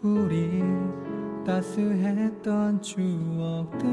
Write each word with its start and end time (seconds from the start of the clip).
우리 0.00 0.62
따스했던 1.44 2.80
추억들은 2.80 3.88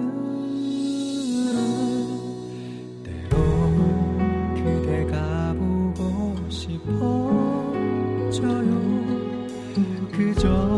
때로 3.03 3.37
그대가 4.53 5.53
보고 5.57 6.49
싶어져요. 6.49 7.55
그저 10.11 10.74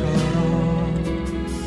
것처럼 0.00 1.04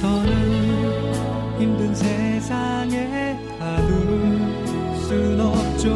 더는 0.01 1.59
힘든 1.59 1.94
세상에 1.94 3.38
가둘 3.59 4.97
순 5.07 5.39
없죠. 5.39 5.89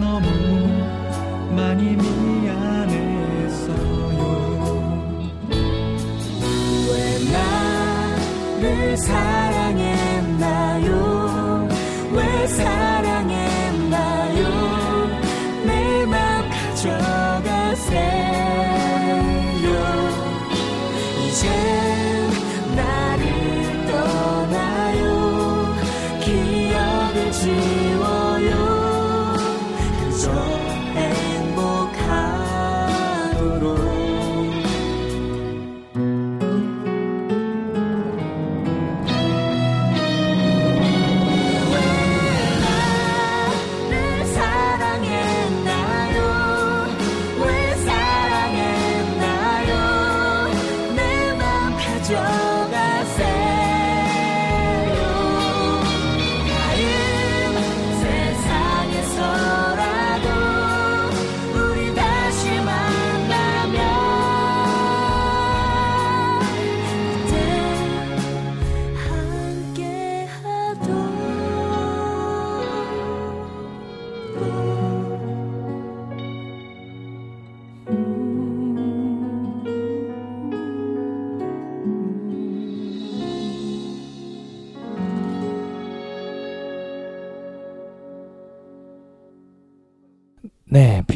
너무 0.00 0.26
많이 1.54 1.96
미안했어요 1.96 2.36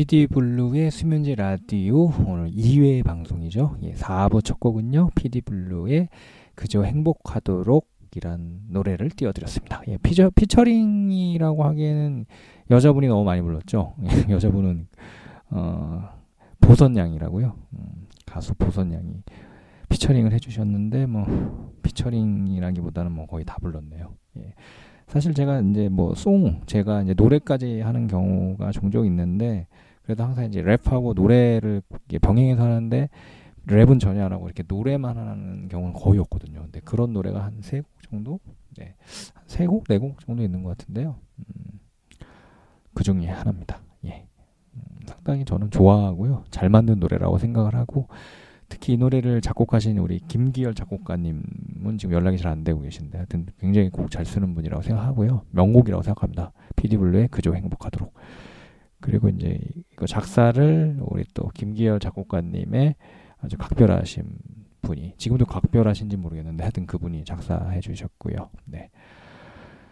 PD 0.00 0.28
블루의 0.28 0.90
수면제 0.90 1.34
라디오 1.34 2.06
오늘 2.26 2.50
2회 2.52 3.04
방송이죠. 3.04 3.76
예, 3.82 3.92
4부 3.92 4.42
첫 4.42 4.58
곡은요. 4.58 5.10
PD 5.14 5.42
블루의 5.42 6.08
그저 6.54 6.84
행복하도록 6.84 7.86
이란 8.16 8.62
노래를 8.70 9.10
띄워드렸습니다. 9.10 9.82
예, 9.88 9.98
피처, 9.98 10.30
피처링이라고 10.30 11.64
하기에는 11.64 12.24
여자분이 12.70 13.08
너무 13.08 13.24
많이 13.24 13.42
불렀죠. 13.42 13.94
예, 14.04 14.06
여자분은 14.32 14.88
어, 15.50 16.08
보선양이라고요. 16.62 17.54
음, 17.74 17.86
가수 18.24 18.54
보선양이 18.54 19.22
피처링을 19.90 20.32
해주셨는데 20.32 21.04
뭐 21.04 21.74
피처링이라기보다는 21.82 23.12
뭐 23.12 23.26
거의 23.26 23.44
다 23.44 23.58
불렀네요. 23.60 24.14
예. 24.38 24.54
사실 25.08 25.34
제가 25.34 25.60
이제 25.60 25.90
뭐 25.90 26.14
송 26.14 26.62
제가 26.64 27.02
이제 27.02 27.12
노래까지 27.14 27.80
하는 27.80 28.06
경우가 28.06 28.70
종종 28.72 29.04
있는데 29.04 29.66
그래도 30.10 30.24
항상 30.24 30.44
이제 30.46 30.60
랩하고 30.60 31.14
노래를 31.14 31.82
병행해서 32.20 32.60
하는데 32.64 33.08
랩은 33.68 34.00
전혀 34.00 34.24
안 34.24 34.32
하고 34.32 34.46
이렇게 34.46 34.64
노래만 34.66 35.16
하는 35.16 35.68
경우는 35.68 35.92
거의 35.94 36.18
없거든요. 36.18 36.62
근데 36.62 36.80
그런 36.80 37.12
노래가 37.12 37.44
한 37.44 37.60
세 37.62 37.80
곡 37.80 37.86
정도, 38.10 38.40
네, 38.76 38.96
세 39.46 39.66
곡, 39.66 39.84
네 39.86 39.98
곡 39.98 40.18
정도 40.26 40.42
있는 40.42 40.64
것 40.64 40.76
같은데요. 40.76 41.14
음, 41.38 41.78
그 42.92 43.04
중에 43.04 43.28
하나입니다. 43.28 43.80
예, 44.06 44.26
음, 44.74 44.80
상당히 45.06 45.44
저는 45.44 45.70
좋아하고요, 45.70 46.42
잘 46.50 46.68
만든 46.68 46.98
노래라고 46.98 47.38
생각을 47.38 47.76
하고 47.76 48.08
특히 48.68 48.94
이 48.94 48.96
노래를 48.96 49.40
작곡하신 49.42 49.98
우리 49.98 50.18
김기열 50.26 50.74
작곡가님은 50.74 51.98
지금 51.98 52.14
연락이 52.14 52.36
잘 52.36 52.50
안 52.50 52.64
되고 52.64 52.80
계신데 52.80 53.16
하여튼 53.18 53.46
굉장히 53.60 53.90
곡 53.90 54.10
잘 54.10 54.24
쓰는 54.24 54.54
분이라고 54.56 54.82
생각하고요. 54.82 55.42
명곡이라고 55.50 56.02
생각합니다. 56.02 56.50
피디블루의 56.74 57.28
그저 57.28 57.52
행복하도록. 57.52 58.12
그리고 59.00 59.28
이제 59.28 59.58
이거 59.92 60.06
작사를 60.06 60.98
우리 61.00 61.24
또 61.34 61.48
김기열 61.48 62.00
작곡가님의 62.00 62.94
아주 63.38 63.56
각별하신 63.56 64.24
분이 64.82 65.14
지금도 65.16 65.46
각별하신지 65.46 66.16
모르겠는데 66.16 66.62
하여튼 66.62 66.86
그분이 66.86 67.24
작사해 67.24 67.80
주셨고요. 67.80 68.50
네. 68.66 68.90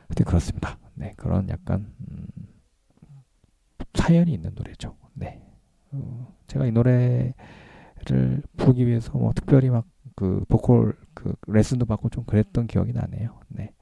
하여튼 0.08 0.24
그렇습니다. 0.24 0.78
네. 0.94 1.14
그런 1.16 1.48
약간 1.48 1.92
음, 2.10 2.26
사연이 3.94 4.32
있는 4.32 4.52
노래죠. 4.54 4.96
네. 5.14 5.42
어, 5.92 6.34
제가 6.46 6.66
이 6.66 6.72
노래를 6.72 7.34
부르기 8.56 8.86
위해서 8.86 9.16
뭐 9.16 9.32
특별히 9.34 9.70
막 9.70 9.84
그 10.18 10.44
보컬 10.48 10.94
그 11.14 11.32
레슨도 11.46 11.86
받고 11.86 12.08
좀 12.08 12.24
그랬던 12.24 12.66
기억이 12.66 12.92
나네요. 12.92 13.38
네. 13.50 13.72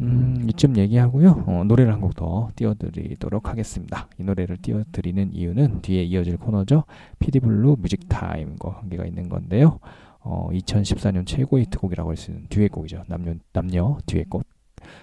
음, 0.00 0.46
이쯤 0.48 0.76
얘기하고요. 0.76 1.44
어, 1.46 1.62
노래를 1.64 1.92
한 1.92 2.00
곡 2.00 2.14
더 2.14 2.48
띄워드리도록 2.56 3.48
하겠습니다. 3.48 4.08
이 4.18 4.24
노래를 4.24 4.56
띄워드리는 4.58 5.32
이유는 5.32 5.82
뒤에 5.82 6.02
이어질 6.04 6.36
코너죠. 6.36 6.84
피디블루 7.20 7.76
뮤직타임과 7.80 8.70
관계가 8.80 9.04
있는 9.06 9.28
건데요. 9.28 9.78
어, 10.20 10.48
2014년 10.52 11.26
최고 11.26 11.58
히트곡이라고 11.58 12.10
할 12.10 12.16
수 12.16 12.30
있는 12.30 12.46
듀엣곡이죠. 12.48 13.04
남녀, 13.08 13.34
남녀 13.52 13.98
듀엣곡. 14.06 14.42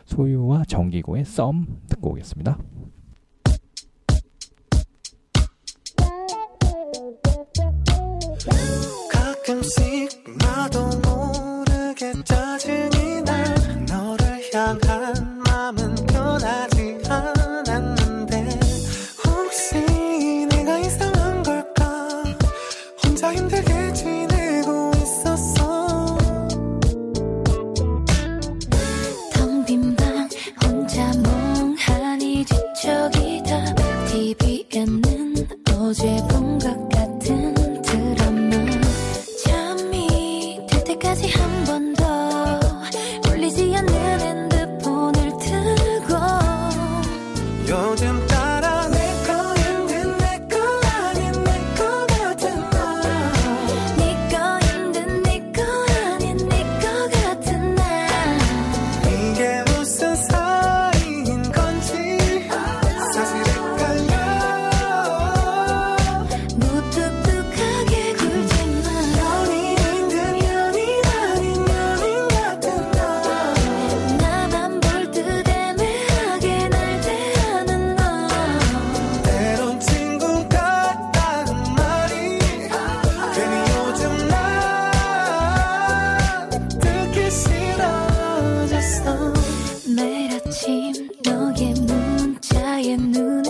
소유와 0.05 0.65
정기고의 0.65 1.25
썸 1.25 1.65
듣고 1.89 2.11
오겠습니다. 2.11 2.57
문자 92.83 93.40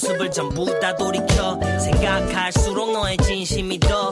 모습을 0.00 0.30
전부 0.30 0.78
다 0.80 0.94
돌이켜. 0.94 1.58
생각할수록 1.78 2.92
너의 2.92 3.16
진심이 3.18 3.78
더 3.80 4.10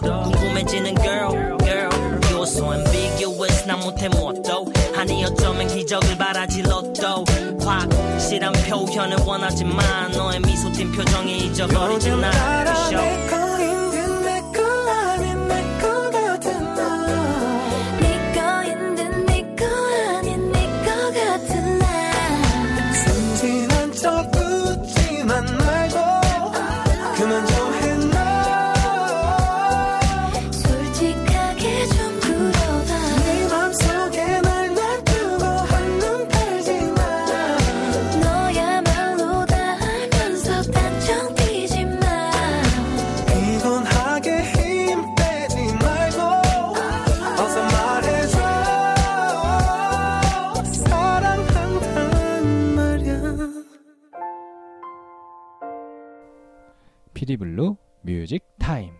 기적을 5.88 6.19
바라지 6.19 6.61
로또. 6.61 7.25
확실한 7.64 8.52
표현을 8.52 9.17
원하지만 9.25 10.13
너의 10.13 10.39
미소 10.41 10.70
띈 10.70 10.93
표정이 10.93 11.46
잊어버리지 11.46 12.10
날 12.10 12.67
피디블루 57.29 57.77
Music 58.01 58.43
Time. 58.58 58.91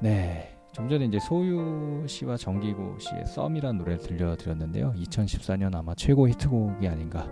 네. 0.00 0.56
좀 0.72 0.88
전에 0.88 1.04
이제 1.04 1.18
소유 1.18 2.02
씨와 2.08 2.38
정기고 2.38 2.98
씨의 2.98 3.26
썸이라는 3.26 3.76
노래를 3.76 3.98
들려드렸는데요. 3.98 4.94
2014년 4.96 5.74
아마 5.74 5.94
최고 5.94 6.26
히트곡이 6.26 6.88
아닌가. 6.88 7.28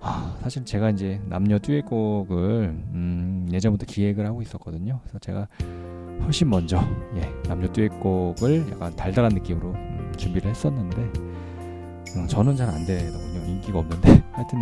아, 0.00 0.38
사실 0.40 0.64
제가 0.64 0.88
이제 0.88 1.20
남녀 1.26 1.58
듀엣곡을 1.58 2.64
음, 2.94 3.46
예전부터 3.52 3.84
기획을 3.84 4.26
하고 4.26 4.40
있었거든요. 4.40 5.00
그래서 5.02 5.18
제가 5.18 5.48
훨씬 6.22 6.48
먼저 6.48 6.80
예, 7.16 7.30
남녀 7.46 7.70
듀엣곡을 7.70 8.70
약간 8.70 8.96
달달한 8.96 9.32
느낌으로 9.34 9.72
음, 9.72 10.12
준비를 10.16 10.50
했었는데 10.50 11.31
음, 12.16 12.26
저는 12.28 12.56
잘 12.56 12.68
안 12.68 12.84
되더군요. 12.86 13.40
인기가 13.46 13.78
없는데 13.78 14.22
하여튼 14.32 14.60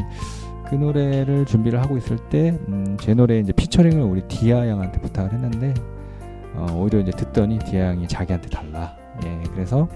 그 0.69 0.75
노래를 0.77 1.45
준비를 1.47 1.81
하고 1.83 1.97
있을 1.97 2.17
때 2.29 2.86
제 2.86 3.15
노래 3.15 3.39
이제 3.41 3.53
피처링을 3.53 4.01
우리 4.03 4.23
디아 4.23 4.69
양한테 4.69 5.01
부탁을 5.01 5.33
했는데 5.33 5.75
어, 6.55 6.67
오히려 6.77 7.01
이제 7.01 7.11
듣더니 7.13 7.59
디아 7.59 7.87
양이 7.87 8.07
자기한테 8.07 8.49
달라. 8.49 8.95
예, 9.25 9.43
그래서 9.53 9.89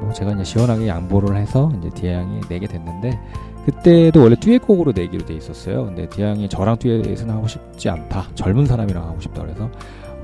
뭐 0.00 0.12
제가 0.12 0.32
이제 0.32 0.44
시원하게 0.44 0.88
양보를 0.88 1.36
해서 1.36 1.70
이제 1.78 1.90
디아 1.90 2.12
양이 2.14 2.40
내게 2.48 2.66
됐는데 2.66 3.18
그때도 3.64 4.22
원래 4.22 4.36
듀엣곡으로 4.36 4.92
내기로 4.94 5.24
돼 5.24 5.34
있었어요. 5.34 5.86
근데 5.86 6.08
디아 6.08 6.28
양이 6.30 6.48
저랑 6.48 6.76
듀엣은 6.78 7.30
하고 7.30 7.46
싶지 7.48 7.88
않다. 7.88 8.26
젊은 8.34 8.66
사람이랑 8.66 9.04
하고 9.04 9.20
싶다 9.20 9.42
그래서 9.42 9.70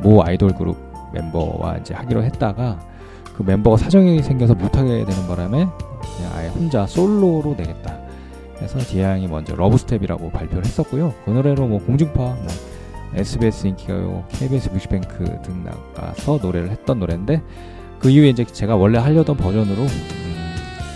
모 0.03 0.23
아이돌 0.25 0.55
그룹 0.55 0.77
멤버와 1.13 1.79
이제 1.79 1.95
하기로 1.95 2.23
했다가 2.25 2.79
그 3.45 3.51
멤버가 3.51 3.77
사정이 3.77 4.23
생겨서 4.23 4.55
못하게 4.55 5.05
되는 5.05 5.27
바람에 5.27 5.67
그냥 6.17 6.33
아예 6.35 6.49
혼자 6.49 6.87
솔로로 6.87 7.55
내겠다. 7.59 7.99
해서 8.61 8.79
디아양이 8.79 9.27
먼저 9.27 9.57
Love 9.57 9.80
Step이라고 9.80 10.31
발표를 10.31 10.65
했었고요. 10.65 11.13
그 11.25 11.31
노래로 11.31 11.67
뭐 11.67 11.81
공중파, 11.81 12.21
뭐 12.21 12.47
SBS 13.15 13.67
인기가요, 13.67 14.25
KBS 14.31 14.69
뮤직뱅크 14.71 15.25
등 15.43 15.65
나가서 15.65 16.39
노래를 16.41 16.71
했던 16.71 17.01
노래인데 17.01 17.43
그 17.99 18.11
이후에 18.11 18.29
이제 18.31 18.45
제가 18.45 18.77
원래 18.77 18.99
하려던 18.99 19.37
버전으로 19.37 19.83
음, 19.83 20.55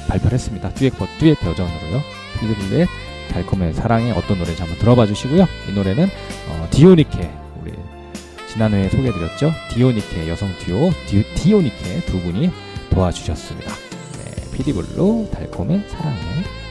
발표를 0.08 0.34
했습니다. 0.34 0.68
듀엣, 0.70 0.96
버- 0.96 1.06
듀엣 1.18 1.38
버전으로요. 1.40 2.00
피디블루의 2.40 2.86
달콤해 3.32 3.74
사랑해 3.74 4.12
어떤 4.12 4.38
노래인지 4.38 4.62
한번 4.62 4.78
들어봐 4.78 5.06
주시고요. 5.06 5.46
이 5.68 5.72
노래는 5.74 6.04
어, 6.04 6.66
디오니케 6.70 7.28
지난 8.56 8.74
회에 8.74 8.88
소개해드렸죠. 8.88 9.52
디오니케 9.70 10.28
여성 10.28 10.48
듀오 10.58 10.90
디, 11.06 11.22
디오니케 11.34 12.06
두 12.06 12.18
분이 12.22 12.50
도와주셨습니다. 12.90 13.70
네, 13.70 14.50
피디블루 14.56 15.28
달콤의 15.30 15.84
사랑해. 15.88 16.65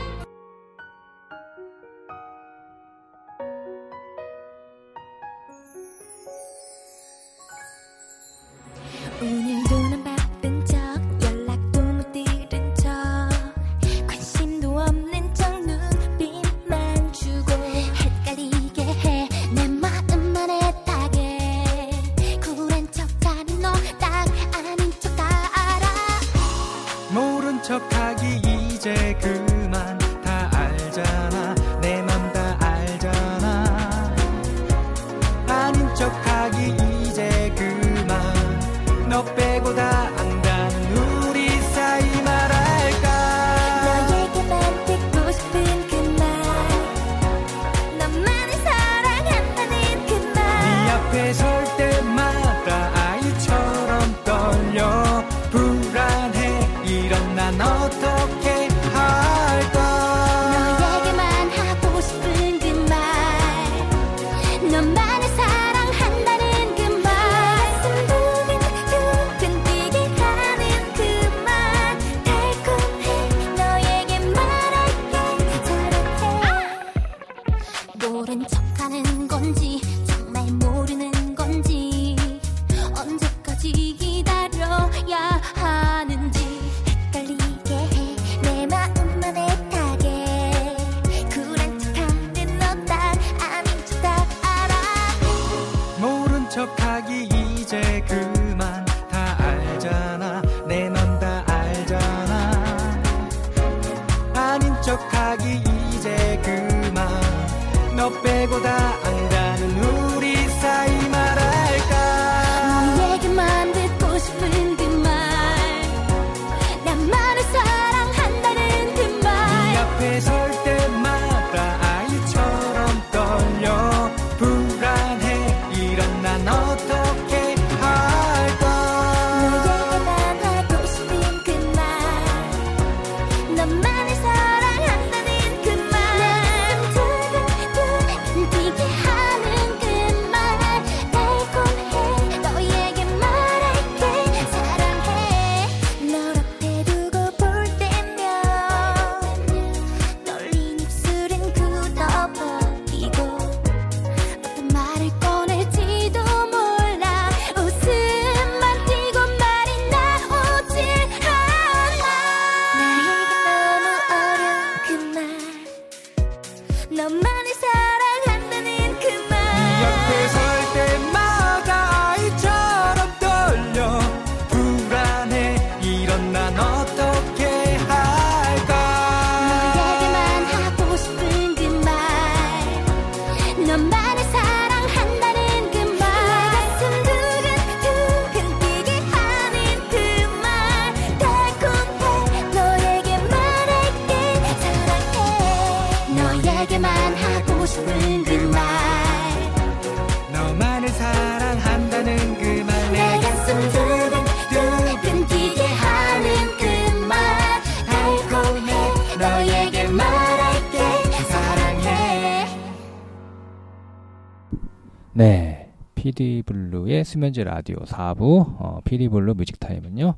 네. 216.06 216.12
PD 216.12 216.44
블루의 216.46 217.04
수면제 217.04 217.44
라디오 217.44 217.78
4부 217.78 218.56
어, 218.60 218.80
PD 218.84 219.10
블루 219.10 219.34
Music 219.34 219.60
Time은요. 219.60 220.14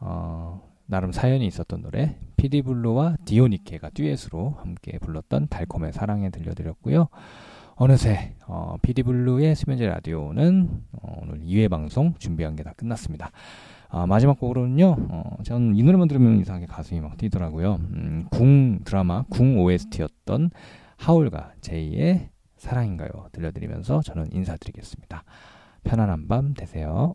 어, 0.00 0.62
나름 0.84 1.10
사연이 1.10 1.46
있었던 1.46 1.80
노래 1.80 2.18
PD 2.36 2.60
블루와 2.60 3.16
디오니케가 3.24 3.88
듀엣으로 3.90 4.56
함께 4.58 4.98
불렀던 4.98 5.48
달콤해 5.48 5.94
사랑해 5.94 6.28
들려드렸고요. 6.28 7.08
어느새 7.76 8.34
어, 8.46 8.76
PD 8.82 9.04
블루의 9.04 9.54
수면제 9.54 9.86
라디오는 9.86 10.68
어, 11.00 11.20
오늘 11.22 11.40
2회 11.40 11.70
방송 11.70 12.12
준비한 12.18 12.54
게 12.54 12.62
다 12.62 12.74
끝났습니다. 12.76 13.30
아, 13.88 14.06
마지막 14.06 14.38
곡으로는요. 14.38 14.96
어, 15.08 15.36
저는 15.44 15.76
이 15.76 15.82
노래만 15.82 16.08
들으면 16.08 16.40
이상하게 16.40 16.66
가슴이 16.66 17.00
막 17.00 17.16
뛰더라고요. 17.16 17.76
음, 17.80 18.26
궁 18.30 18.80
드라마 18.84 19.24
궁 19.30 19.58
OST였던 19.60 20.50
하울과 20.98 21.52
제이의 21.62 22.28
사랑인가요? 22.62 23.10
들려드리면서 23.32 24.02
저는 24.02 24.32
인사드리겠습니다. 24.32 25.24
편안한 25.82 26.28
밤 26.28 26.54
되세요. 26.54 27.14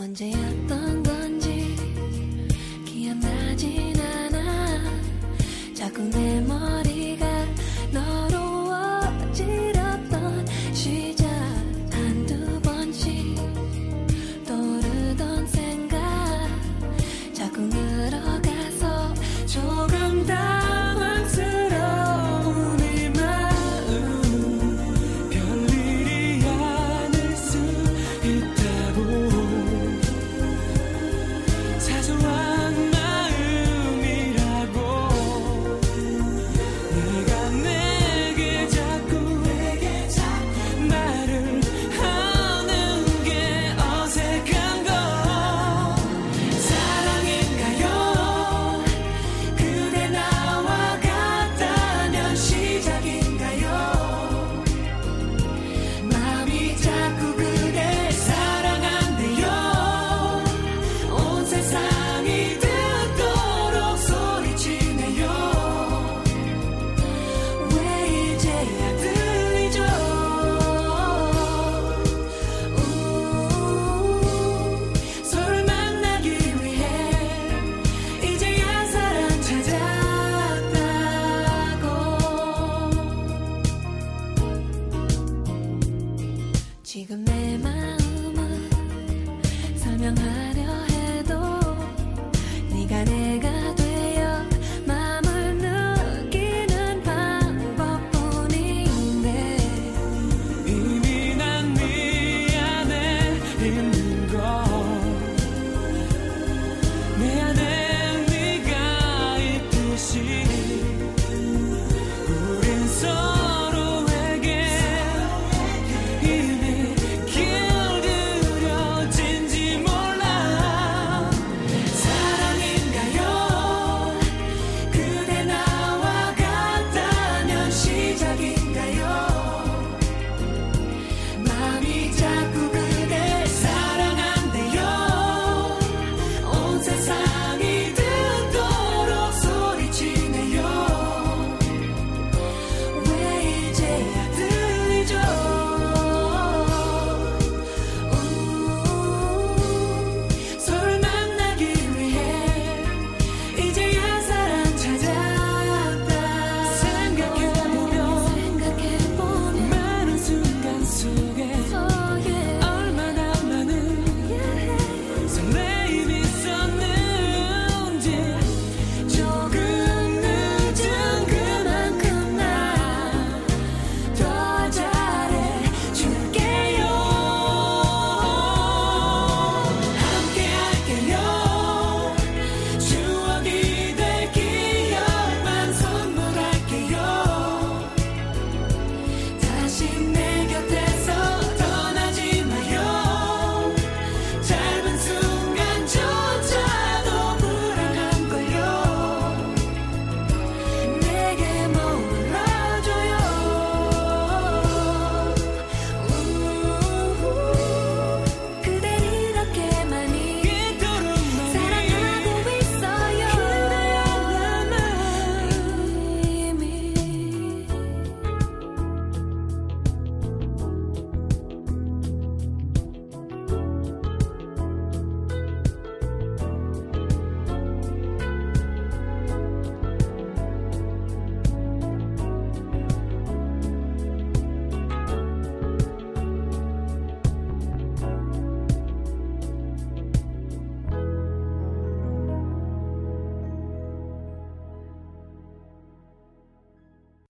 언제 0.00 0.26